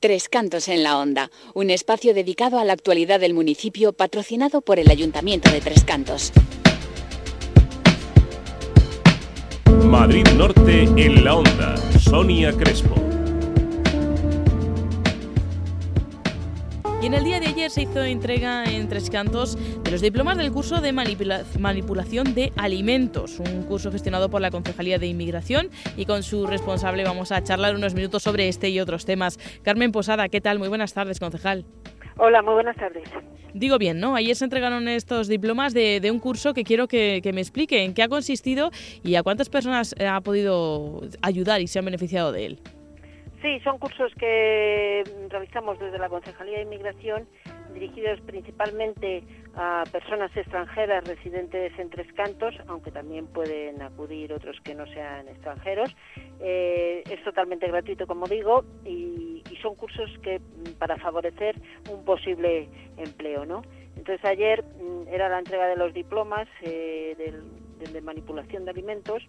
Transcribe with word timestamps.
Tres 0.00 0.30
Cantos 0.30 0.68
en 0.68 0.82
la 0.82 0.96
Onda, 0.96 1.30
un 1.52 1.68
espacio 1.68 2.14
dedicado 2.14 2.58
a 2.58 2.64
la 2.64 2.72
actualidad 2.72 3.20
del 3.20 3.34
municipio 3.34 3.92
patrocinado 3.92 4.62
por 4.62 4.78
el 4.78 4.90
Ayuntamiento 4.90 5.50
de 5.50 5.60
Tres 5.60 5.84
Cantos. 5.84 6.32
Madrid 9.84 10.26
Norte 10.38 10.84
en 10.84 11.22
la 11.22 11.34
Onda, 11.34 11.76
Sonia 11.98 12.50
Crespo. 12.50 12.94
Y 17.02 17.06
en 17.06 17.14
el 17.14 17.24
día 17.24 17.40
de 17.40 17.46
ayer 17.46 17.70
se 17.70 17.82
hizo 17.82 18.04
entrega 18.04 18.64
en 18.64 18.86
Tres 18.86 19.08
Cantos 19.08 19.56
de 19.82 19.90
los 19.90 20.02
diplomas 20.02 20.36
del 20.36 20.52
curso 20.52 20.82
de 20.82 20.92
manipulación 20.92 22.34
de 22.34 22.52
alimentos, 22.58 23.38
un 23.38 23.62
curso 23.62 23.90
gestionado 23.90 24.28
por 24.28 24.42
la 24.42 24.50
Concejalía 24.50 24.98
de 24.98 25.06
Inmigración 25.06 25.70
y 25.96 26.04
con 26.04 26.22
su 26.22 26.46
responsable 26.46 27.02
vamos 27.04 27.32
a 27.32 27.42
charlar 27.42 27.74
unos 27.74 27.94
minutos 27.94 28.22
sobre 28.22 28.48
este 28.48 28.68
y 28.68 28.80
otros 28.80 29.06
temas. 29.06 29.38
Carmen 29.62 29.92
Posada, 29.92 30.28
¿qué 30.28 30.42
tal? 30.42 30.58
Muy 30.58 30.68
buenas 30.68 30.92
tardes, 30.92 31.18
concejal. 31.18 31.64
Hola, 32.18 32.42
muy 32.42 32.52
buenas 32.52 32.76
tardes. 32.76 33.08
Digo 33.54 33.78
bien, 33.78 33.98
¿no? 33.98 34.14
Ayer 34.14 34.36
se 34.36 34.44
entregaron 34.44 34.86
estos 34.86 35.26
diplomas 35.26 35.72
de, 35.72 36.06
un 36.12 36.18
curso 36.18 36.52
que 36.52 36.64
quiero 36.64 36.86
que, 36.86 37.20
que, 37.22 37.32
me 37.32 37.40
explique 37.40 37.82
en 37.82 37.94
qué 37.94 38.02
ha 38.02 38.08
consistido 38.08 38.70
y 39.02 39.14
a 39.14 39.22
cuántas 39.22 39.48
personas 39.48 39.94
ha 40.06 40.20
podido 40.20 41.00
ayudar 41.22 41.62
y 41.62 41.66
se 41.66 41.78
han 41.78 41.86
beneficiado 41.86 42.30
de 42.30 42.44
él. 42.44 42.60
Sí, 43.42 43.58
son 43.60 43.78
cursos 43.78 44.12
que 44.16 45.02
realizamos 45.30 45.78
desde 45.78 45.98
la 45.98 46.10
Concejalía 46.10 46.58
de 46.58 46.64
Inmigración, 46.64 47.26
dirigidos 47.72 48.20
principalmente 48.20 49.22
a 49.54 49.84
personas 49.90 50.30
extranjeras 50.36 51.04
residentes 51.04 51.72
en 51.78 51.88
Tres 51.88 52.12
Cantos, 52.12 52.54
aunque 52.66 52.90
también 52.90 53.26
pueden 53.26 53.80
acudir 53.80 54.34
otros 54.34 54.60
que 54.62 54.74
no 54.74 54.86
sean 54.88 55.26
extranjeros. 55.28 55.96
Eh, 56.40 57.02
es 57.08 57.24
totalmente 57.24 57.66
gratuito, 57.66 58.06
como 58.06 58.26
digo, 58.26 58.64
y, 58.84 59.42
son 59.62 59.74
cursos 59.74 60.10
que 60.22 60.40
para 60.78 60.96
favorecer 60.96 61.54
un 61.90 62.02
posible 62.02 62.66
empleo, 62.96 63.44
¿no? 63.44 63.60
Entonces 63.94 64.24
ayer 64.24 64.64
mm, 64.64 65.08
era 65.08 65.28
la 65.28 65.38
entrega 65.38 65.66
de 65.66 65.76
los 65.76 65.92
diplomas 65.92 66.48
eh, 66.62 67.14
de 67.78 68.00
manipulación 68.00 68.64
de 68.64 68.70
alimentos, 68.70 69.22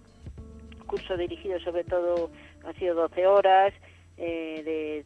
curso 0.92 1.16
dirigido 1.16 1.58
sobre 1.62 1.86
todo, 1.86 2.30
ha 2.66 2.74
sido 2.74 2.96
12 2.96 3.26
horas, 3.26 3.74
eh, 4.18 4.62
de, 4.64 5.06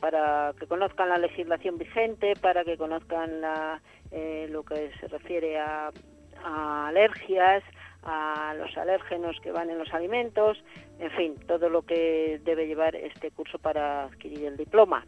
para 0.00 0.54
que 0.58 0.66
conozcan 0.66 1.08
la 1.08 1.18
legislación 1.18 1.78
vigente, 1.78 2.34
para 2.40 2.64
que 2.64 2.76
conozcan 2.76 3.40
la, 3.40 3.80
eh, 4.10 4.48
lo 4.50 4.62
que 4.64 4.90
se 4.98 5.08
refiere 5.08 5.58
a, 5.58 5.90
alergias, 6.42 7.62
a 8.02 8.54
los 8.56 8.76
alérgenos 8.78 9.36
que 9.42 9.52
van 9.52 9.68
en 9.68 9.78
los 9.78 9.92
alimentos, 9.92 10.62
en 10.98 11.10
fin, 11.10 11.34
todo 11.46 11.68
lo 11.68 11.82
que 11.82 12.40
debe 12.44 12.66
llevar 12.66 12.96
este 12.96 13.30
curso 13.30 13.58
para 13.58 14.04
adquirir 14.04 14.46
el 14.46 14.56
diploma. 14.56 15.06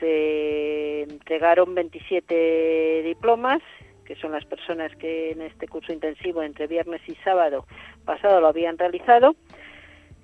Se 0.00 1.02
entregaron 1.02 1.74
27 1.76 3.02
diplomas, 3.04 3.62
que 4.04 4.16
son 4.16 4.32
las 4.32 4.44
personas 4.44 4.94
que 4.96 5.30
en 5.30 5.42
este 5.42 5.68
curso 5.68 5.92
intensivo 5.92 6.42
entre 6.42 6.66
viernes 6.66 7.00
y 7.06 7.14
sábado 7.16 7.66
pasado 8.04 8.40
lo 8.40 8.48
habían 8.48 8.78
realizado. 8.78 9.34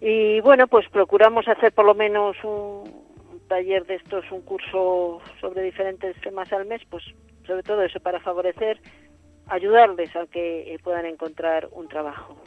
Y 0.00 0.40
bueno, 0.40 0.66
pues 0.66 0.88
procuramos 0.88 1.46
hacer 1.46 1.72
por 1.72 1.84
lo 1.84 1.94
menos 1.94 2.36
un, 2.42 2.84
taller 3.48 3.84
de 3.84 3.96
estos, 3.96 4.24
un 4.30 4.42
curso 4.42 5.20
sobre 5.40 5.62
diferentes 5.62 6.18
temas 6.20 6.50
al 6.52 6.66
mes, 6.66 6.80
pues 6.88 7.04
sobre 7.46 7.62
todo 7.62 7.82
eso 7.82 7.98
para 8.00 8.20
favorecer, 8.20 8.80
ayudarles 9.48 10.14
a 10.14 10.26
que 10.26 10.72
eh, 10.72 10.78
puedan 10.82 11.04
encontrar 11.04 11.68
un 11.72 11.88
trabajo. 11.88 12.40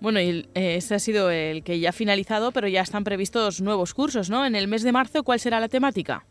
Bueno, 0.00 0.20
y 0.20 0.48
eh, 0.54 0.76
ese 0.76 0.96
ha 0.96 0.98
sido 0.98 1.30
el 1.30 1.62
que 1.62 1.78
ya 1.78 1.90
ha 1.90 1.92
finalizado, 1.92 2.50
pero 2.50 2.66
ya 2.66 2.82
están 2.82 3.04
previstos 3.04 3.62
nuevos 3.62 3.94
cursos, 3.94 4.28
¿no? 4.28 4.44
En 4.44 4.56
el 4.56 4.66
mes 4.66 4.82
de 4.82 4.92
marzo, 4.92 5.22
¿cuál 5.22 5.38
será 5.38 5.60
la 5.60 5.68
temática? 5.68 6.26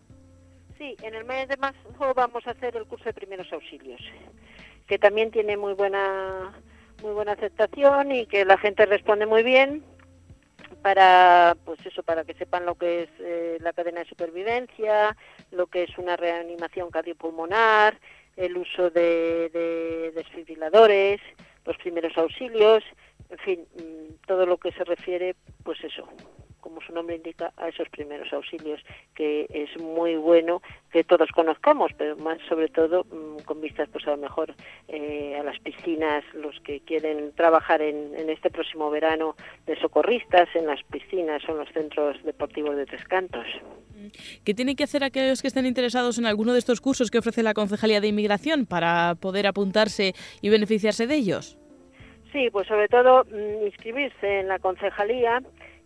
Sí, 0.77 0.95
en 1.01 1.15
el 1.15 1.23
mes 1.23 1.47
de 1.47 1.57
marzo 1.57 1.79
vamos 2.13 2.45
a 2.45 2.51
hacer 2.51 2.75
el 2.75 2.85
curso 2.85 3.05
de 3.05 3.13
primeros 3.13 3.51
auxilios, 3.53 4.01
que 4.87 4.99
también 4.99 5.31
tiene 5.31 5.55
muy 5.55 5.73
buena 5.73 6.51
muy 7.01 7.13
buena 7.13 7.31
aceptación 7.31 8.11
y 8.11 8.25
que 8.27 8.45
la 8.45 8.57
gente 8.57 8.85
responde 8.85 9.25
muy 9.25 9.43
bien 9.43 9.83
para 10.83 11.55
pues 11.65 11.83
eso 11.85 12.03
para 12.03 12.25
que 12.25 12.33
sepan 12.35 12.65
lo 12.65 12.75
que 12.75 13.03
es 13.03 13.09
eh, 13.19 13.57
la 13.61 13.73
cadena 13.73 14.01
de 14.01 14.09
supervivencia 14.09 15.15
lo 15.51 15.67
que 15.67 15.83
es 15.83 15.97
una 15.97 16.17
reanimación 16.17 16.91
cardiopulmonar 16.91 17.97
el 18.35 18.57
uso 18.57 18.89
de, 18.89 19.49
de 19.49 20.11
desfibriladores 20.13 21.21
los 21.65 21.77
primeros 21.77 22.15
auxilios 22.17 22.83
en 23.29 23.37
fin 23.39 23.67
mm, 23.75 24.27
todo 24.27 24.45
lo 24.45 24.57
que 24.57 24.73
se 24.73 24.83
refiere 24.83 25.35
pues 25.63 25.81
eso 25.83 26.07
como 26.63 26.81
su 26.81 26.93
nombre 26.93 27.17
indica, 27.17 27.51
a 27.57 27.67
esos 27.67 27.89
primeros 27.89 28.31
auxilios, 28.31 28.79
que 29.13 29.45
es 29.49 29.77
muy 29.81 30.15
bueno 30.15 30.61
que 30.91 31.03
todos 31.03 31.29
conozcamos, 31.31 31.91
pero 31.97 32.15
más 32.15 32.39
sobre 32.47 32.69
todo 32.69 33.03
mm, 33.03 33.43
con 33.43 33.59
vistas 33.59 33.89
pues 33.91 34.07
a 34.07 34.11
lo 34.11 34.17
mejor 34.17 34.55
eh, 34.87 35.35
a 35.37 35.43
las 35.43 35.59
piscinas, 35.59 36.23
los 36.33 36.57
que 36.61 36.79
quieren 36.79 37.33
trabajar 37.35 37.81
en, 37.81 38.13
este 38.29 38.49
próximo 38.49 38.89
verano 38.89 39.35
de 39.65 39.77
socorristas, 39.79 40.47
en 40.55 40.65
las 40.65 40.81
piscinas 40.83 41.43
o 41.49 41.51
en 41.51 41.57
los 41.57 41.69
centros 41.73 42.23
deportivos 42.23 42.77
de 42.77 42.85
Tres 42.85 43.03
Cantos. 43.03 43.45
¿Qué 44.45 44.53
tienen 44.53 44.75
que 44.75 44.85
hacer 44.85 45.03
aquellos 45.03 45.41
que 45.41 45.49
estén 45.49 45.65
interesados 45.65 46.17
en 46.17 46.25
alguno 46.25 46.53
de 46.53 46.59
estos 46.59 46.79
cursos 46.79 47.11
que 47.11 47.17
ofrece 47.17 47.43
la 47.43 47.53
Concejalía 47.53 47.99
de 47.99 48.07
Inmigración 48.07 48.65
para 48.65 49.15
poder 49.15 49.47
apuntarse 49.47 50.13
y 50.41 50.49
beneficiarse 50.49 51.07
de 51.07 51.15
ellos? 51.15 51.57
Sí, 52.31 52.49
pues 52.51 52.67
sobre 52.67 52.87
todo 52.87 53.25
mm, 53.25 53.65
inscribirse 53.67 54.39
en 54.39 54.47
la 54.47 54.57
concejalía 54.57 55.41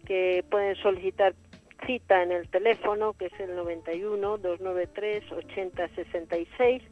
que 0.07 0.43
pueden 0.49 0.75
solicitar 0.77 1.33
cita 1.85 2.23
en 2.23 2.31
el 2.31 2.49
teléfono 2.49 3.13
que 3.13 3.25
es 3.25 3.39
el 3.39 3.55
91 3.55 4.37
293 4.37 5.31
8066 5.31 6.83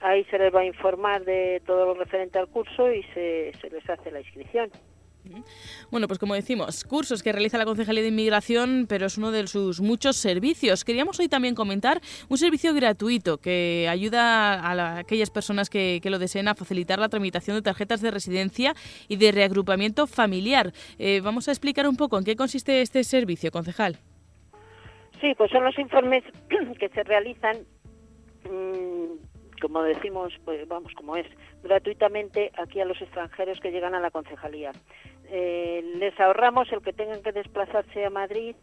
ahí 0.00 0.24
se 0.24 0.38
les 0.38 0.54
va 0.54 0.60
a 0.60 0.64
informar 0.64 1.24
de 1.24 1.60
todo 1.66 1.86
lo 1.86 1.94
referente 1.94 2.38
al 2.38 2.48
curso 2.48 2.90
y 2.90 3.02
se, 3.14 3.52
se 3.60 3.70
les 3.70 3.88
hace 3.88 4.10
la 4.10 4.20
inscripción. 4.20 4.70
Bueno, 5.90 6.06
pues 6.06 6.18
como 6.18 6.34
decimos, 6.34 6.84
cursos 6.84 7.22
que 7.22 7.32
realiza 7.32 7.58
la 7.58 7.64
Concejalía 7.64 8.02
de 8.02 8.08
Inmigración, 8.08 8.86
pero 8.88 9.06
es 9.06 9.18
uno 9.18 9.30
de 9.30 9.46
sus 9.46 9.80
muchos 9.80 10.16
servicios. 10.16 10.84
Queríamos 10.84 11.18
hoy 11.20 11.28
también 11.28 11.54
comentar 11.54 12.00
un 12.28 12.38
servicio 12.38 12.74
gratuito 12.74 13.38
que 13.38 13.88
ayuda 13.90 14.54
a, 14.54 14.98
aquellas 14.98 15.30
personas 15.30 15.70
que, 15.70 16.00
lo 16.08 16.18
deseen 16.18 16.48
a 16.48 16.54
facilitar 16.54 16.98
la 16.98 17.10
tramitación 17.10 17.56
de 17.56 17.62
tarjetas 17.62 18.00
de 18.00 18.10
residencia 18.10 18.74
y 19.08 19.16
de 19.16 19.30
reagrupamiento 19.30 20.06
familiar. 20.06 20.72
Eh, 20.98 21.20
vamos 21.22 21.48
a 21.48 21.50
explicar 21.50 21.86
un 21.86 21.96
poco 21.96 22.16
en 22.16 22.24
qué 22.24 22.34
consiste 22.34 22.80
este 22.80 23.04
servicio, 23.04 23.50
concejal. 23.50 23.98
Sí, 25.20 25.34
pues 25.36 25.50
son 25.50 25.64
los 25.64 25.78
informes 25.78 26.24
que 26.78 26.88
se 26.88 27.02
realizan 27.02 27.58
mm, 28.44 29.37
como 29.60 29.82
decimos, 29.82 30.32
pues 30.44 30.66
vamos, 30.68 30.92
como 30.94 31.16
es, 31.16 31.26
gratuitamente 31.62 32.50
aquí 32.56 32.80
a 32.80 32.84
los 32.84 33.00
extranjeros 33.00 33.60
que 33.60 33.70
llegan 33.70 33.94
a 33.94 34.00
la 34.00 34.10
concejalía. 34.10 34.72
Eh, 35.30 35.82
les 35.96 36.18
ahorramos 36.18 36.72
el 36.72 36.82
que 36.82 36.92
tengan 36.92 37.22
que 37.22 37.32
desplazarse 37.32 38.04
a 38.04 38.10
Madrid 38.10 38.56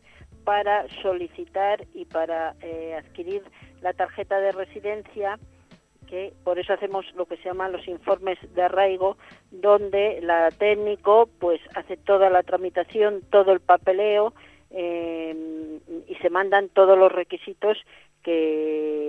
para 0.44 0.88
solicitar 1.01 1.85
y 1.94 2.06
para 2.06 2.56
eh, 2.62 2.95
adquirir 2.95 3.44
la 3.81 3.94
tarjeta 3.94 4.39
de 4.39 4.51
residencia 4.51 5.39
que 6.07 6.33
por 6.44 6.59
eso 6.59 6.74
hacemos 6.74 7.06
lo 7.15 7.25
que 7.25 7.38
se 7.38 7.45
llama 7.45 7.68
los 7.68 7.88
informes 7.88 8.38
de 8.53 8.62
arraigo 8.62 9.18
donde 9.50 10.19
la 10.21 10.51
técnico 10.51 11.27
pues 11.39 11.59
hace 11.75 11.97
toda 11.97 12.30
la 12.30 12.44
tramitación 12.44 13.21
todo 13.31 13.51
el 13.53 13.59
papeleo 13.59 14.33
eh, 14.69 15.80
y 16.07 16.15
se 16.15 16.30
mandan 16.30 16.69
todos 16.69 16.97
los 16.97 17.12
requisitos 17.12 17.77
que, 18.24 19.05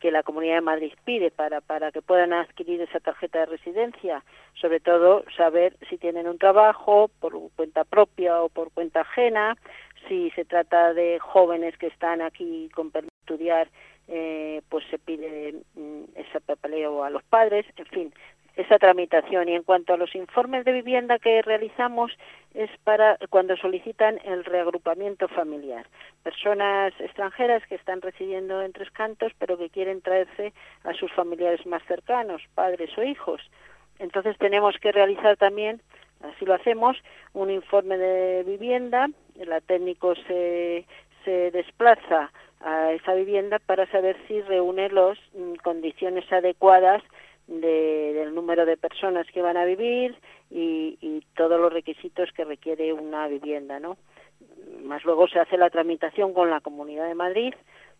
que 0.00 0.10
la 0.10 0.22
Comunidad 0.22 0.56
de 0.56 0.60
Madrid 0.60 0.92
pide 1.04 1.30
para, 1.30 1.60
para 1.60 1.90
que 1.92 2.02
puedan 2.02 2.32
adquirir 2.32 2.80
esa 2.80 3.00
tarjeta 3.00 3.40
de 3.40 3.46
residencia, 3.46 4.24
sobre 4.54 4.80
todo 4.80 5.24
saber 5.36 5.76
si 5.88 5.98
tienen 5.98 6.28
un 6.28 6.38
trabajo 6.38 7.10
por 7.20 7.34
cuenta 7.56 7.84
propia 7.84 8.42
o 8.42 8.48
por 8.48 8.70
cuenta 8.72 9.00
ajena, 9.00 9.56
si 10.06 10.30
se 10.30 10.44
trata 10.44 10.94
de 10.94 11.18
jóvenes 11.18 11.76
que 11.76 11.88
están 11.88 12.22
aquí 12.22 12.68
con 12.74 12.90
permiso 12.90 13.14
estudiar, 13.20 13.68
eh, 14.08 14.62
pues 14.70 14.84
se 14.90 14.98
pide 14.98 15.54
mm, 15.74 16.04
ese 16.14 16.40
papeleo 16.40 17.04
a 17.04 17.10
los 17.10 17.22
padres, 17.24 17.66
en 17.76 17.86
fin, 17.86 18.14
esa 18.58 18.78
tramitación. 18.78 19.48
Y 19.48 19.54
en 19.54 19.62
cuanto 19.62 19.94
a 19.94 19.96
los 19.96 20.14
informes 20.16 20.64
de 20.64 20.72
vivienda 20.72 21.18
que 21.20 21.40
realizamos, 21.42 22.12
es 22.54 22.70
para 22.82 23.16
cuando 23.30 23.56
solicitan 23.56 24.18
el 24.24 24.44
reagrupamiento 24.44 25.28
familiar. 25.28 25.86
Personas 26.24 26.92
extranjeras 26.98 27.64
que 27.68 27.76
están 27.76 28.02
residiendo 28.02 28.60
en 28.60 28.72
Tres 28.72 28.90
Cantos, 28.90 29.32
pero 29.38 29.56
que 29.56 29.70
quieren 29.70 30.02
traerse 30.02 30.52
a 30.82 30.92
sus 30.94 31.12
familiares 31.12 31.64
más 31.66 31.82
cercanos, 31.84 32.42
padres 32.56 32.90
o 32.98 33.04
hijos. 33.04 33.40
Entonces 34.00 34.36
tenemos 34.38 34.76
que 34.78 34.90
realizar 34.90 35.36
también, 35.36 35.80
así 36.22 36.44
lo 36.44 36.54
hacemos, 36.54 36.96
un 37.34 37.50
informe 37.50 37.96
de 37.96 38.42
vivienda. 38.42 39.08
El 39.38 39.50
técnico 39.62 40.16
se, 40.26 40.84
se 41.24 41.52
desplaza 41.52 42.32
a 42.60 42.90
esa 42.90 43.14
vivienda 43.14 43.60
para 43.60 43.86
saber 43.92 44.16
si 44.26 44.40
reúne 44.42 44.88
las 44.88 45.16
mm, 45.32 45.54
condiciones 45.62 46.30
adecuadas 46.32 47.04
del 47.48 48.34
número 48.34 48.66
de 48.66 48.76
personas 48.76 49.26
que 49.32 49.42
van 49.42 49.56
a 49.56 49.64
vivir 49.64 50.14
y, 50.50 50.98
y, 51.00 51.24
todos 51.34 51.58
los 51.58 51.72
requisitos 51.72 52.30
que 52.32 52.44
requiere 52.44 52.92
una 52.92 53.26
vivienda, 53.26 53.80
¿no? 53.80 53.96
Más 54.82 55.04
luego 55.04 55.26
se 55.28 55.40
hace 55.40 55.56
la 55.56 55.70
tramitación 55.70 56.34
con 56.34 56.50
la 56.50 56.60
Comunidad 56.60 57.08
de 57.08 57.14
Madrid 57.14 57.54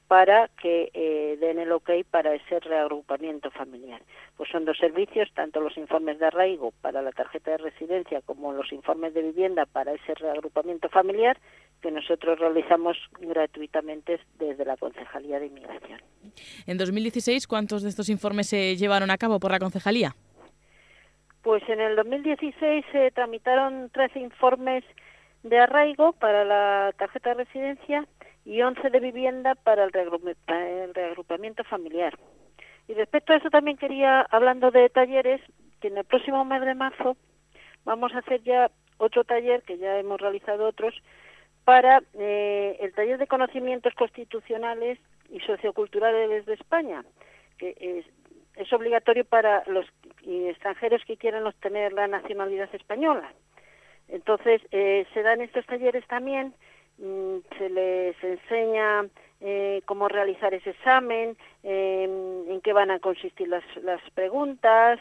para 0.08 0.48
que 0.60 0.90
eh, 0.94 1.36
den 1.38 1.58
el 1.58 1.70
ok 1.70 1.90
para 2.10 2.34
ese 2.34 2.58
reagrupamiento 2.60 3.50
familiar. 3.50 4.00
Pues 4.36 4.48
son 4.50 4.64
dos 4.64 4.78
servicios, 4.78 5.28
tanto 5.34 5.60
los 5.60 5.76
informes 5.76 6.18
de 6.18 6.26
arraigo 6.26 6.72
para 6.80 7.02
la 7.02 7.12
tarjeta 7.12 7.52
de 7.52 7.58
residencia 7.58 8.22
como 8.22 8.52
los 8.54 8.72
informes 8.72 9.12
de 9.12 9.22
vivienda 9.22 9.66
para 9.66 9.92
ese 9.92 10.14
reagrupamiento 10.14 10.88
familiar 10.88 11.38
que 11.80 11.90
nosotros 11.90 12.38
realizamos 12.38 12.96
gratuitamente 13.20 14.20
desde 14.38 14.64
la 14.64 14.76
Concejalía 14.76 15.38
de 15.38 15.46
Inmigración. 15.46 16.00
En 16.66 16.78
2016, 16.78 17.46
¿cuántos 17.46 17.82
de 17.82 17.88
estos 17.88 18.08
informes 18.08 18.48
se 18.48 18.76
llevaron 18.76 19.10
a 19.10 19.18
cabo 19.18 19.38
por 19.38 19.50
la 19.50 19.58
Concejalía? 19.58 20.14
Pues 21.42 21.62
en 21.68 21.80
el 21.80 21.96
2016 21.96 22.84
se 22.92 23.10
tramitaron 23.12 23.90
13 23.90 24.20
informes 24.20 24.84
de 25.42 25.58
arraigo 25.58 26.12
para 26.12 26.44
la 26.44 26.92
tarjeta 26.98 27.30
de 27.30 27.44
residencia 27.44 28.06
y 28.44 28.62
11 28.62 28.90
de 28.90 29.00
vivienda 29.00 29.54
para 29.54 29.84
el, 29.84 29.92
reagrupamiento 29.92 31.64
familiar. 31.64 32.18
Y 32.88 32.94
respecto 32.94 33.32
a 33.32 33.36
eso 33.36 33.50
también 33.50 33.76
quería, 33.76 34.22
hablando 34.22 34.70
de 34.70 34.88
talleres, 34.88 35.40
que 35.80 35.88
en 35.88 35.98
el 35.98 36.04
próximo 36.04 36.44
mes 36.44 36.62
de 36.62 36.74
marzo 36.74 37.16
vamos 37.84 38.12
a 38.14 38.18
hacer 38.18 38.42
ya 38.42 38.70
otro 38.96 39.24
taller, 39.24 39.62
que 39.62 39.78
ya 39.78 39.98
hemos 39.98 40.20
realizado 40.20 40.66
otros, 40.66 40.94
para 41.68 42.02
eh, 42.14 42.78
el 42.80 42.94
taller 42.94 43.18
de 43.18 43.26
conocimientos 43.26 43.92
constitucionales 43.92 44.98
y 45.28 45.38
socioculturales 45.40 46.46
de 46.46 46.54
España, 46.54 47.04
que 47.58 47.76
es, 48.56 48.72
obligatorio 48.72 49.26
para 49.26 49.62
los 49.66 49.84
extranjeros 50.26 51.04
que 51.04 51.18
quieran 51.18 51.46
obtener 51.46 51.92
la 51.92 52.08
nacionalidad 52.08 52.74
española. 52.74 53.34
Entonces, 54.08 54.62
eh, 54.70 55.06
se 55.12 55.22
dan 55.22 55.42
estos 55.42 55.66
talleres 55.66 56.06
también 56.06 56.54
Mm, 56.98 57.38
se 57.56 57.70
les 57.70 58.24
enseña 58.24 59.06
eh, 59.40 59.82
cómo 59.86 60.08
realizar 60.08 60.52
ese 60.52 60.70
examen, 60.70 61.36
em, 61.62 62.50
en 62.50 62.60
qué 62.60 62.72
van 62.72 62.90
a 62.90 62.98
consistir 62.98 63.46
las, 63.46 63.62
las 63.82 64.00
preguntas, 64.10 64.98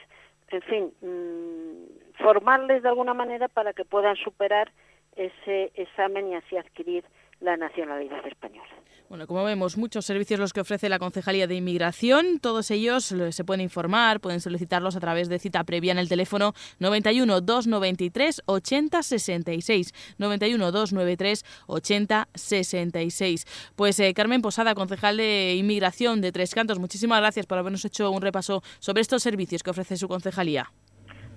en 0.49 0.61
fin, 0.61 0.93
mm, 1.01 2.23
formarles 2.23 2.83
de 2.83 2.89
alguna 2.89 3.15
manera 3.15 3.47
para 3.47 3.73
que 3.73 3.83
puedan 3.83 4.15
superar 4.15 4.71
ese 5.17 5.71
examen 5.75 6.29
y 6.29 6.35
así 6.35 6.57
adquirir 6.57 7.03
la 7.39 7.57
nacionalidad 7.57 8.25
española. 8.25 8.67
Bueno, 9.09 9.25
como 9.25 9.45
vemos, 9.45 9.77
muchos 9.77 10.05
servicios 10.05 10.37
los 10.37 10.51
que 10.51 10.59
ofrece 10.59 10.89
la 10.89 10.99
Concejalía 10.99 11.47
de 11.47 11.55
Inmigración. 11.55 12.39
Todos 12.39 12.71
ellos 12.71 13.05
se 13.05 13.43
pueden 13.45 13.61
informar, 13.61 14.19
pueden 14.19 14.41
solicitarlos 14.41 14.97
a 14.97 14.99
través 14.99 15.29
de 15.29 15.39
cita 15.39 15.63
previa 15.63 15.93
en 15.93 15.97
el 15.97 16.09
teléfono 16.09 16.53
91 16.79 17.39
293 17.39 18.41
80 18.45 19.03
66. 19.03 20.15
91 20.17 20.71
293 20.71 21.45
80 21.67 22.27
66. 22.33 23.71
Pues 23.77 23.99
eh, 24.01 24.13
Carmen 24.13 24.41
Posada, 24.41 24.75
concejal 24.75 25.15
de 25.15 25.55
Inmigración 25.55 26.19
de 26.19 26.33
Tres 26.33 26.53
Cantos, 26.53 26.79
muchísimas 26.79 27.21
gracias 27.21 27.45
por 27.45 27.59
habernos 27.59 27.85
hecho 27.85 28.11
un 28.11 28.21
repaso 28.21 28.61
sobre 28.79 29.01
estos 29.01 29.23
servicios 29.23 29.63
que 29.63 29.69
ofrece 29.69 29.95
su 29.95 30.09
concejalía. 30.09 30.69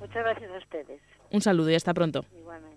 Muchas 0.00 0.24
gracias 0.24 0.50
a 0.50 0.58
ustedes. 0.58 1.00
Un 1.30 1.40
saludo 1.40 1.70
y 1.70 1.76
hasta 1.76 1.94
pronto. 1.94 2.24
Igualmente. 2.36 2.69